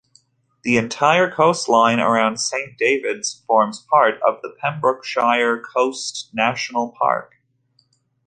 The 0.63 0.77
entire 0.77 1.29
coastline 1.29 1.99
around 1.99 2.37
Saint 2.37 2.75
Davids 2.75 3.43
forms 3.45 3.85
part 3.87 4.19
of 4.23 4.41
the 4.41 4.49
Pembrokeshire 4.59 5.61
Coast 5.61 6.31
National 6.33 6.89
Park. 6.99 7.35